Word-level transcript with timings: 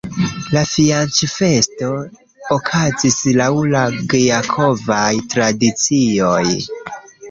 La 0.53 0.61
fianĉfesto 0.69 1.91
okazis 2.57 3.21
laŭ 3.45 3.53
la 3.77 3.87
gjakovaj 4.17 5.09
tradicioj. 5.37 6.47